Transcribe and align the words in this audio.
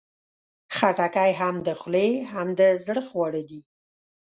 خټکی 0.75 1.31
هم 1.39 1.55
د 1.67 1.69
خولې، 1.79 2.09
هم 2.31 2.47
د 2.59 2.61
زړه 2.85 3.01
خواړه 3.09 3.41
دي. 3.49 3.59